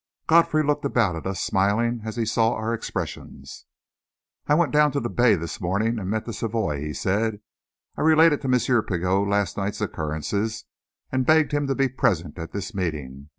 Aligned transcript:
Godfrey 0.25 0.63
looked 0.63 0.83
about 0.83 1.15
at 1.15 1.27
us, 1.27 1.39
smiling 1.43 2.01
as 2.03 2.15
he 2.15 2.25
saw 2.25 2.53
our 2.55 2.73
expressions. 2.73 3.67
"I 4.47 4.55
went 4.55 4.73
down 4.73 4.89
the 4.89 5.07
bay 5.11 5.35
this 5.35 5.61
morning 5.61 5.99
and 5.99 6.09
met 6.09 6.25
the 6.25 6.33
Savoie," 6.33 6.79
he 6.81 6.91
said. 6.91 7.39
"I 7.95 8.01
related 8.01 8.41
to 8.41 8.47
M. 8.47 8.83
Pigot 8.85 9.27
last 9.29 9.57
night's 9.57 9.79
occurrences, 9.79 10.65
and 11.11 11.27
begged 11.27 11.51
him 11.51 11.67
to 11.67 11.75
be 11.75 11.87
present 11.87 12.39
at 12.39 12.51
this 12.51 12.73
meeting. 12.73 13.29